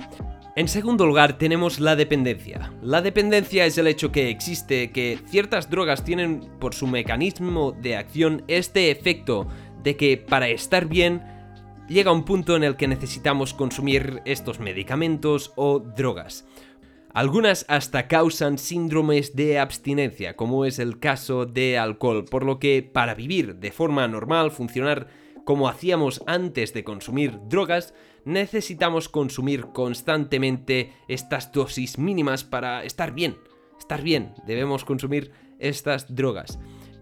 En 0.57 0.69
segundo 0.69 1.07
lugar 1.07 1.39
tenemos 1.39 1.81
la 1.81 1.97
dependencia. 1.97 2.71
La 2.83 3.01
dependencia 3.01 3.65
es 3.65 3.79
el 3.79 3.87
hecho 3.87 4.13
que 4.13 4.29
existe 4.29 4.91
que 4.91 5.19
ciertas 5.27 5.71
drogas 5.71 6.05
tienen 6.05 6.51
por 6.61 6.75
su 6.75 6.87
mecanismo 6.87 7.73
de 7.73 7.97
acción 7.97 8.45
este 8.47 8.91
efecto 8.91 9.49
de 9.83 9.97
que 9.97 10.19
para 10.19 10.49
estar 10.49 10.85
bien 10.85 11.38
llega 11.89 12.13
un 12.13 12.25
punto 12.25 12.57
en 12.57 12.65
el 12.65 12.77
que 12.77 12.89
necesitamos 12.89 13.55
consumir 13.55 14.23
estos 14.25 14.61
medicamentos 14.61 15.53
o 15.57 15.81
drogas. 15.81 16.47
Algunas 17.13 17.65
hasta 17.69 18.07
causan 18.07 18.59
síndromes 18.59 19.35
de 19.35 19.59
abstinencia, 19.59 20.37
como 20.37 20.65
es 20.67 20.79
el 20.79 21.01
caso 21.01 21.47
de 21.47 21.79
alcohol, 21.79 22.27
por 22.27 22.45
lo 22.45 22.59
que 22.59 22.83
para 22.83 23.15
vivir 23.15 23.57
de 23.57 23.73
forma 23.73 24.07
normal, 24.07 24.51
funcionar 24.51 25.09
como 25.45 25.69
hacíamos 25.69 26.23
antes 26.27 26.75
de 26.75 26.85
consumir 26.85 27.39
drogas, 27.49 27.95
necesitamos 28.27 29.09
consumir 29.09 29.69
constantemente 29.73 30.93
estas 31.09 31.51
dosis 31.51 31.99
mínimas 31.99 32.45
para 32.45 32.85
estar 32.85 33.15
bien. 33.15 33.39
Estar 33.79 34.03
bien, 34.03 34.35
debemos 34.47 34.85
consumir 34.85 35.33
estas 35.59 36.15
drogas. 36.15 36.59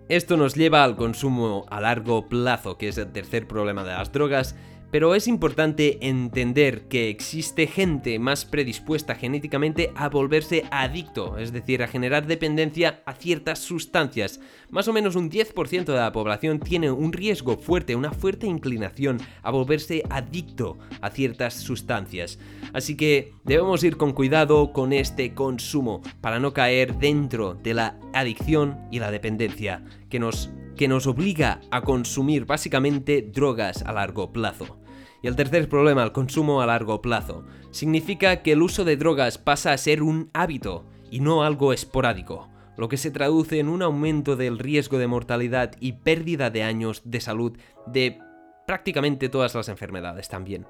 Esto 0.08 0.36
nos 0.36 0.54
lleva 0.54 0.84
al 0.84 0.94
consumo 0.94 1.66
a 1.68 1.80
largo 1.80 2.28
plazo, 2.28 2.78
que 2.78 2.88
es 2.88 2.98
el 2.98 3.10
tercer 3.10 3.48
problema 3.48 3.82
de 3.82 3.90
las 3.90 4.12
drogas, 4.12 4.54
pero 4.96 5.14
es 5.14 5.28
importante 5.28 5.98
entender 6.08 6.88
que 6.88 7.10
existe 7.10 7.66
gente 7.66 8.18
más 8.18 8.46
predispuesta 8.46 9.14
genéticamente 9.14 9.92
a 9.94 10.08
volverse 10.08 10.64
adicto, 10.70 11.36
es 11.36 11.52
decir, 11.52 11.82
a 11.82 11.86
generar 11.86 12.26
dependencia 12.26 13.02
a 13.04 13.12
ciertas 13.12 13.58
sustancias. 13.58 14.40
Más 14.70 14.88
o 14.88 14.94
menos 14.94 15.14
un 15.14 15.30
10% 15.30 15.84
de 15.84 15.96
la 15.96 16.12
población 16.12 16.60
tiene 16.60 16.90
un 16.90 17.12
riesgo 17.12 17.58
fuerte, 17.58 17.94
una 17.94 18.10
fuerte 18.10 18.46
inclinación 18.46 19.20
a 19.42 19.50
volverse 19.50 20.02
adicto 20.08 20.78
a 21.02 21.10
ciertas 21.10 21.52
sustancias. 21.52 22.38
Así 22.72 22.96
que 22.96 23.34
debemos 23.44 23.84
ir 23.84 23.98
con 23.98 24.14
cuidado 24.14 24.72
con 24.72 24.94
este 24.94 25.34
consumo 25.34 26.00
para 26.22 26.40
no 26.40 26.54
caer 26.54 26.96
dentro 26.96 27.52
de 27.52 27.74
la 27.74 27.98
adicción 28.14 28.78
y 28.90 29.00
la 29.00 29.10
dependencia 29.10 29.84
que 30.08 30.18
nos 30.18 30.48
que 30.74 30.88
nos 30.88 31.06
obliga 31.06 31.60
a 31.70 31.80
consumir 31.80 32.44
básicamente 32.44 33.22
drogas 33.22 33.82
a 33.82 33.92
largo 33.92 34.30
plazo. 34.30 34.85
Y 35.26 35.28
el 35.28 35.34
tercer 35.34 35.68
problema, 35.68 36.04
el 36.04 36.12
consumo 36.12 36.62
a 36.62 36.66
largo 36.66 37.02
plazo, 37.02 37.44
significa 37.72 38.42
que 38.42 38.52
el 38.52 38.62
uso 38.62 38.84
de 38.84 38.96
drogas 38.96 39.38
pasa 39.38 39.72
a 39.72 39.76
ser 39.76 40.04
un 40.04 40.30
hábito 40.32 40.86
y 41.10 41.18
no 41.18 41.42
algo 41.42 41.72
esporádico, 41.72 42.48
lo 42.76 42.88
que 42.88 42.96
se 42.96 43.10
traduce 43.10 43.58
en 43.58 43.68
un 43.68 43.82
aumento 43.82 44.36
del 44.36 44.56
riesgo 44.56 44.98
de 44.98 45.08
mortalidad 45.08 45.72
y 45.80 45.94
pérdida 45.94 46.50
de 46.50 46.62
años 46.62 47.02
de 47.04 47.20
salud 47.20 47.58
de 47.88 48.20
prácticamente 48.68 49.28
todas 49.28 49.52
las 49.56 49.68
enfermedades 49.68 50.28
también. 50.28 50.64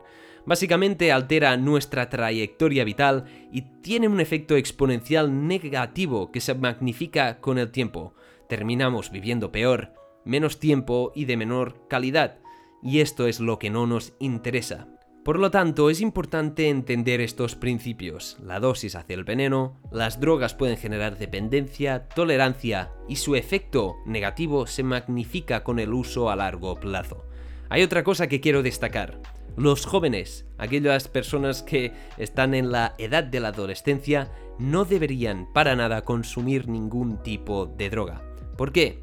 Básicamente 0.46 1.12
altera 1.12 1.54
nuestra 1.58 2.08
trayectoria 2.08 2.84
vital 2.84 3.26
y 3.52 3.60
tiene 3.82 4.08
un 4.08 4.20
efecto 4.20 4.56
exponencial 4.56 5.46
negativo 5.46 6.32
que 6.32 6.40
se 6.40 6.54
magnifica 6.54 7.42
con 7.42 7.58
el 7.58 7.70
tiempo, 7.70 8.14
terminamos 8.48 9.10
viviendo 9.10 9.52
peor, 9.52 9.92
menos 10.24 10.58
tiempo 10.58 11.12
y 11.14 11.26
de 11.26 11.36
menor 11.36 11.86
calidad, 11.88 12.38
y 12.86 13.00
esto 13.00 13.26
es 13.26 13.40
lo 13.40 13.58
que 13.58 13.68
no 13.68 13.86
nos 13.86 14.12
interesa. 14.20 14.86
Por 15.24 15.40
lo 15.40 15.50
tanto, 15.50 15.90
es 15.90 16.00
importante 16.00 16.68
entender 16.68 17.20
estos 17.20 17.56
principios. 17.56 18.36
La 18.40 18.60
dosis 18.60 18.94
hace 18.94 19.14
el 19.14 19.24
veneno, 19.24 19.80
las 19.90 20.20
drogas 20.20 20.54
pueden 20.54 20.76
generar 20.76 21.18
dependencia, 21.18 22.06
tolerancia 22.06 22.92
y 23.08 23.16
su 23.16 23.34
efecto 23.34 23.96
negativo 24.06 24.68
se 24.68 24.84
magnifica 24.84 25.64
con 25.64 25.80
el 25.80 25.92
uso 25.92 26.30
a 26.30 26.36
largo 26.36 26.78
plazo. 26.78 27.26
Hay 27.70 27.82
otra 27.82 28.04
cosa 28.04 28.28
que 28.28 28.40
quiero 28.40 28.62
destacar. 28.62 29.20
Los 29.56 29.84
jóvenes, 29.84 30.46
aquellas 30.56 31.08
personas 31.08 31.64
que 31.64 31.92
están 32.18 32.54
en 32.54 32.70
la 32.70 32.94
edad 32.98 33.24
de 33.24 33.40
la 33.40 33.48
adolescencia, 33.48 34.30
no 34.60 34.84
deberían 34.84 35.52
para 35.52 35.74
nada 35.74 36.02
consumir 36.02 36.68
ningún 36.68 37.20
tipo 37.24 37.66
de 37.66 37.90
droga. 37.90 38.22
¿Por 38.56 38.70
qué? 38.70 39.02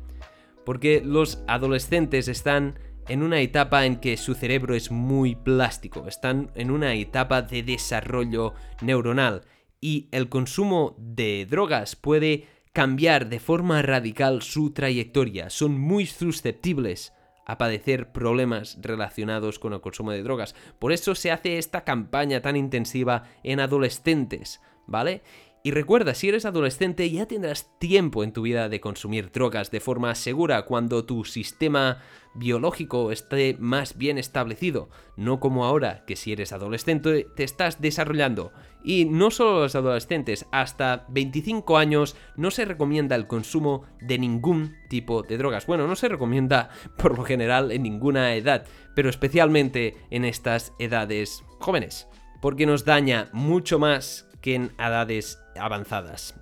Porque 0.63 1.01
los 1.03 1.43
adolescentes 1.47 2.29
están 2.29 2.79
en 3.07 3.23
una 3.23 3.39
etapa 3.41 3.85
en 3.85 3.97
que 3.97 4.17
su 4.17 4.33
cerebro 4.33 4.75
es 4.75 4.91
muy 4.91 5.35
plástico, 5.35 6.07
están 6.07 6.51
en 6.55 6.71
una 6.71 6.93
etapa 6.93 7.41
de 7.41 7.63
desarrollo 7.63 8.53
neuronal 8.81 9.41
y 9.81 10.07
el 10.11 10.29
consumo 10.29 10.95
de 10.97 11.45
drogas 11.49 11.95
puede 11.95 12.47
cambiar 12.71 13.27
de 13.27 13.39
forma 13.39 13.81
radical 13.81 14.41
su 14.41 14.71
trayectoria, 14.71 15.49
son 15.49 15.79
muy 15.79 16.05
susceptibles 16.05 17.13
a 17.45 17.57
padecer 17.57 18.11
problemas 18.11 18.77
relacionados 18.81 19.59
con 19.59 19.73
el 19.73 19.81
consumo 19.81 20.11
de 20.11 20.23
drogas. 20.23 20.55
Por 20.79 20.93
eso 20.93 21.13
se 21.13 21.31
hace 21.31 21.57
esta 21.57 21.83
campaña 21.83 22.41
tan 22.41 22.55
intensiva 22.55 23.23
en 23.43 23.59
adolescentes, 23.59 24.61
¿vale? 24.87 25.21
Y 25.65 25.71
recuerda, 25.71 26.13
si 26.13 26.27
eres 26.27 26.43
adolescente 26.43 27.09
ya 27.09 27.25
tendrás 27.25 27.79
tiempo 27.79 28.25
en 28.25 28.33
tu 28.33 28.41
vida 28.41 28.67
de 28.67 28.81
consumir 28.81 29.31
drogas 29.31 29.71
de 29.71 29.79
forma 29.79 30.13
segura 30.13 30.63
cuando 30.65 31.05
tu 31.05 31.23
sistema 31.23 32.01
biológico 32.35 33.13
esté 33.13 33.55
más 33.57 33.97
bien 33.97 34.17
establecido, 34.17 34.89
no 35.15 35.39
como 35.39 35.63
ahora 35.63 36.03
que 36.05 36.17
si 36.17 36.33
eres 36.33 36.51
adolescente 36.51 37.27
te 37.37 37.45
estás 37.45 37.79
desarrollando. 37.79 38.51
Y 38.83 39.05
no 39.05 39.31
solo 39.31 39.61
los 39.61 39.75
adolescentes, 39.75 40.47
hasta 40.51 41.05
25 41.07 41.77
años 41.77 42.17
no 42.35 42.51
se 42.51 42.65
recomienda 42.65 43.15
el 43.15 43.27
consumo 43.27 43.85
de 44.01 44.19
ningún 44.19 44.75
tipo 44.89 45.23
de 45.23 45.37
drogas. 45.37 45.65
Bueno, 45.65 45.87
no 45.87 45.95
se 45.95 46.09
recomienda 46.09 46.71
por 46.97 47.17
lo 47.17 47.23
general 47.23 47.71
en 47.71 47.83
ninguna 47.83 48.35
edad, 48.35 48.65
pero 48.97 49.09
especialmente 49.09 49.95
en 50.09 50.25
estas 50.25 50.73
edades 50.77 51.45
jóvenes, 51.59 52.09
porque 52.41 52.65
nos 52.65 52.83
daña 52.83 53.29
mucho 53.31 53.79
más 53.79 54.27
que 54.43 54.53
en 54.53 54.71
edades 54.77 55.39
avanzadas. 55.55 56.35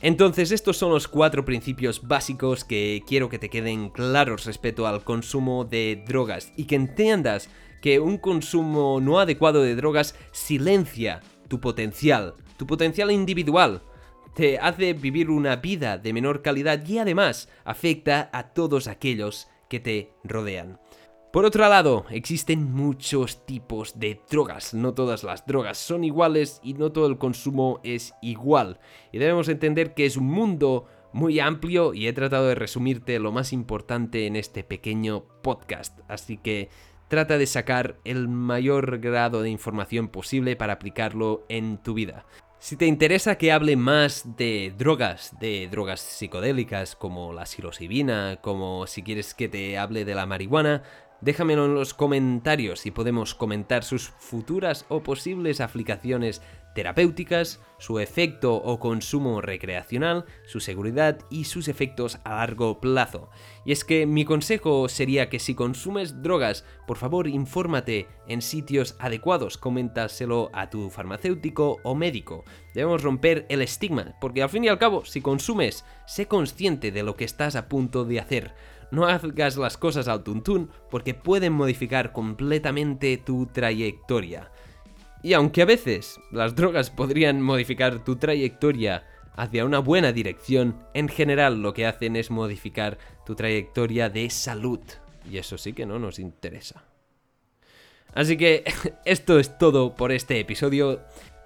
Entonces 0.00 0.50
estos 0.50 0.76
son 0.76 0.90
los 0.90 1.06
cuatro 1.06 1.44
principios 1.44 2.06
básicos 2.06 2.64
que 2.64 3.02
quiero 3.06 3.28
que 3.28 3.38
te 3.38 3.50
queden 3.50 3.90
claros 3.90 4.46
respecto 4.46 4.86
al 4.86 5.04
consumo 5.04 5.64
de 5.64 6.02
drogas 6.06 6.52
y 6.56 6.64
que 6.64 6.76
entiendas 6.76 7.48
que 7.82 8.00
un 8.00 8.18
consumo 8.18 9.00
no 9.00 9.20
adecuado 9.20 9.62
de 9.62 9.76
drogas 9.76 10.14
silencia 10.32 11.20
tu 11.48 11.60
potencial, 11.60 12.34
tu 12.56 12.66
potencial 12.66 13.10
individual, 13.10 13.82
te 14.34 14.58
hace 14.58 14.92
vivir 14.92 15.30
una 15.30 15.56
vida 15.56 15.98
de 15.98 16.12
menor 16.12 16.42
calidad 16.42 16.86
y 16.86 16.98
además 16.98 17.48
afecta 17.64 18.30
a 18.32 18.52
todos 18.54 18.86
aquellos 18.86 19.48
que 19.68 19.80
te 19.80 20.12
rodean. 20.22 20.78
Por 21.38 21.44
otro 21.44 21.68
lado, 21.68 22.04
existen 22.10 22.72
muchos 22.72 23.46
tipos 23.46 24.00
de 24.00 24.20
drogas. 24.28 24.74
No 24.74 24.92
todas 24.92 25.22
las 25.22 25.46
drogas 25.46 25.78
son 25.78 26.02
iguales 26.02 26.58
y 26.64 26.74
no 26.74 26.90
todo 26.90 27.06
el 27.06 27.16
consumo 27.16 27.78
es 27.84 28.12
igual. 28.20 28.80
Y 29.12 29.18
debemos 29.18 29.48
entender 29.48 29.94
que 29.94 30.04
es 30.04 30.16
un 30.16 30.26
mundo 30.26 30.86
muy 31.12 31.38
amplio 31.38 31.94
y 31.94 32.08
he 32.08 32.12
tratado 32.12 32.48
de 32.48 32.56
resumirte 32.56 33.20
lo 33.20 33.30
más 33.30 33.52
importante 33.52 34.26
en 34.26 34.34
este 34.34 34.64
pequeño 34.64 35.26
podcast. 35.40 36.00
Así 36.08 36.38
que 36.38 36.70
trata 37.06 37.38
de 37.38 37.46
sacar 37.46 38.00
el 38.02 38.26
mayor 38.26 38.98
grado 38.98 39.40
de 39.40 39.50
información 39.50 40.08
posible 40.08 40.56
para 40.56 40.72
aplicarlo 40.72 41.46
en 41.48 41.78
tu 41.78 41.94
vida. 41.94 42.26
Si 42.58 42.76
te 42.76 42.86
interesa 42.86 43.38
que 43.38 43.52
hable 43.52 43.76
más 43.76 44.36
de 44.36 44.74
drogas, 44.76 45.38
de 45.38 45.68
drogas 45.70 46.00
psicodélicas 46.00 46.96
como 46.96 47.32
la 47.32 47.46
psilocibina, 47.46 48.40
como 48.42 48.88
si 48.88 49.04
quieres 49.04 49.32
que 49.32 49.48
te 49.48 49.78
hable 49.78 50.04
de 50.04 50.16
la 50.16 50.26
marihuana, 50.26 50.82
Déjamelo 51.20 51.64
en 51.64 51.74
los 51.74 51.94
comentarios 51.94 52.86
y 52.86 52.92
podemos 52.92 53.34
comentar 53.34 53.82
sus 53.82 54.08
futuras 54.08 54.86
o 54.88 55.02
posibles 55.02 55.60
aplicaciones 55.60 56.42
terapéuticas, 56.74 57.60
su 57.78 57.98
efecto 57.98 58.54
o 58.54 58.78
consumo 58.78 59.40
recreacional, 59.40 60.26
su 60.46 60.60
seguridad 60.60 61.18
y 61.28 61.44
sus 61.44 61.66
efectos 61.66 62.20
a 62.22 62.36
largo 62.36 62.80
plazo. 62.80 63.30
Y 63.64 63.72
es 63.72 63.84
que 63.84 64.06
mi 64.06 64.24
consejo 64.24 64.88
sería 64.88 65.28
que 65.28 65.40
si 65.40 65.56
consumes 65.56 66.22
drogas, 66.22 66.64
por 66.86 66.96
favor 66.96 67.26
infórmate 67.26 68.06
en 68.28 68.40
sitios 68.40 68.94
adecuados, 69.00 69.58
coméntaselo 69.58 70.50
a 70.52 70.70
tu 70.70 70.88
farmacéutico 70.88 71.78
o 71.82 71.96
médico. 71.96 72.44
Debemos 72.74 73.02
romper 73.02 73.44
el 73.48 73.60
estigma, 73.60 74.14
porque 74.20 74.44
al 74.44 74.48
fin 74.48 74.62
y 74.62 74.68
al 74.68 74.78
cabo, 74.78 75.04
si 75.04 75.20
consumes, 75.20 75.84
sé 76.06 76.26
consciente 76.26 76.92
de 76.92 77.02
lo 77.02 77.16
que 77.16 77.24
estás 77.24 77.56
a 77.56 77.68
punto 77.68 78.04
de 78.04 78.20
hacer. 78.20 78.54
No 78.90 79.06
hagas 79.06 79.56
las 79.56 79.76
cosas 79.76 80.08
al 80.08 80.22
tuntún 80.22 80.70
porque 80.90 81.14
pueden 81.14 81.52
modificar 81.52 82.12
completamente 82.12 83.16
tu 83.18 83.46
trayectoria. 83.46 84.50
Y 85.22 85.32
aunque 85.32 85.62
a 85.62 85.66
veces 85.66 86.20
las 86.30 86.54
drogas 86.54 86.90
podrían 86.90 87.42
modificar 87.42 88.04
tu 88.04 88.16
trayectoria 88.16 89.04
hacia 89.36 89.64
una 89.64 89.78
buena 89.78 90.12
dirección, 90.12 90.76
en 90.94 91.08
general 91.08 91.62
lo 91.62 91.74
que 91.74 91.86
hacen 91.86 92.16
es 92.16 92.30
modificar 92.30 92.98
tu 93.26 93.34
trayectoria 93.34 94.08
de 94.08 94.30
salud. 94.30 94.80
Y 95.30 95.38
eso 95.38 95.58
sí 95.58 95.72
que 95.72 95.86
no 95.86 95.98
nos 95.98 96.18
interesa. 96.18 96.84
Así 98.14 98.36
que 98.36 98.64
esto 99.04 99.38
es 99.38 99.58
todo 99.58 99.94
por 99.94 100.12
este 100.12 100.40
episodio. 100.40 101.00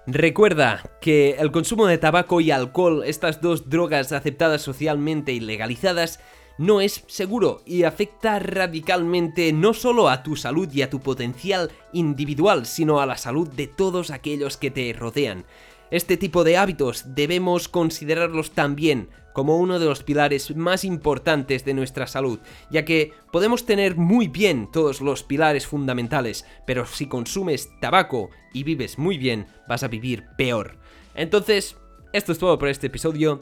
Recuerda 0.05 0.97
que 1.01 1.35
el 1.39 1.51
consumo 1.51 1.87
de 1.87 1.97
tabaco 1.97 2.41
y 2.41 2.51
alcohol, 2.51 3.03
estas 3.05 3.41
dos 3.41 3.69
drogas 3.69 4.11
aceptadas 4.11 4.61
socialmente 4.61 5.31
y 5.31 5.39
legalizadas, 5.39 6.19
no 6.57 6.81
es 6.81 7.03
seguro 7.07 7.61
y 7.65 7.83
afecta 7.83 8.39
radicalmente 8.39 9.51
no 9.53 9.73
solo 9.73 10.09
a 10.09 10.23
tu 10.23 10.35
salud 10.35 10.69
y 10.71 10.81
a 10.81 10.89
tu 10.89 10.99
potencial 10.99 11.71
individual, 11.93 12.65
sino 12.65 12.99
a 12.99 13.05
la 13.05 13.17
salud 13.17 13.47
de 13.49 13.67
todos 13.67 14.11
aquellos 14.11 14.57
que 14.57 14.71
te 14.71 14.93
rodean. 14.93 15.45
Este 15.91 16.17
tipo 16.17 16.43
de 16.43 16.57
hábitos 16.57 17.15
debemos 17.15 17.67
considerarlos 17.67 18.51
también 18.51 19.09
como 19.33 19.57
uno 19.57 19.79
de 19.79 19.85
los 19.85 20.03
pilares 20.03 20.55
más 20.55 20.83
importantes 20.83 21.65
de 21.65 21.73
nuestra 21.73 22.07
salud, 22.07 22.39
ya 22.71 22.85
que 22.85 23.13
podemos 23.31 23.65
tener 23.65 23.95
muy 23.95 24.27
bien 24.27 24.69
todos 24.71 25.01
los 25.01 25.23
pilares 25.23 25.67
fundamentales, 25.67 26.45
pero 26.65 26.85
si 26.85 27.07
consumes 27.07 27.69
tabaco 27.79 28.29
y 28.53 28.63
vives 28.63 28.97
muy 28.97 29.17
bien, 29.17 29.47
vas 29.67 29.83
a 29.83 29.87
vivir 29.87 30.25
peor. 30.37 30.77
Entonces, 31.15 31.77
esto 32.13 32.31
es 32.31 32.37
todo 32.37 32.57
por 32.57 32.69
este 32.69 32.87
episodio. 32.87 33.41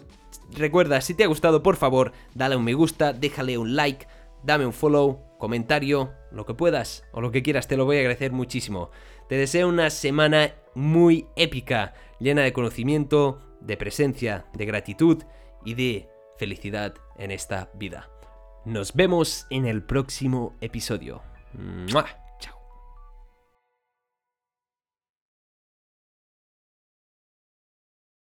Recuerda, 0.54 1.02
si 1.02 1.14
te 1.14 1.24
ha 1.24 1.28
gustado, 1.28 1.62
por 1.62 1.76
favor, 1.76 2.14
dale 2.34 2.56
un 2.56 2.64
me 2.64 2.74
gusta, 2.74 3.14
déjale 3.14 3.58
un 3.58 3.76
like, 3.76 4.08
dame 4.44 4.66
un 4.66 4.74
follow, 4.74 5.20
comentario, 5.38 6.14
lo 6.32 6.46
que 6.46 6.54
puedas 6.54 7.04
o 7.12 7.22
lo 7.22 7.32
que 7.32 7.44
quieras, 7.44 7.68
te 7.68 7.78
lo 7.78 7.86
voy 7.86 7.98
a 7.98 8.00
agradecer 8.00 8.32
muchísimo. 8.32 8.90
Te 9.28 9.36
deseo 9.36 9.68
una 9.68 9.90
semana 9.90 10.56
muy 10.74 11.28
épica, 11.36 11.94
llena 12.20 12.44
de 12.44 12.54
conocimiento, 12.54 13.40
de 13.60 13.78
presencia, 13.78 14.46
de 14.54 14.66
gratitud 14.66 15.24
y 15.66 15.74
de 15.74 16.10
felicidad 16.38 16.96
en 17.18 17.32
esta 17.32 17.70
vida. 17.76 18.10
Nos 18.66 18.94
vemos 18.94 19.48
en 19.50 19.66
el 19.66 19.84
próximo 19.84 20.56
episodio. 20.62 21.22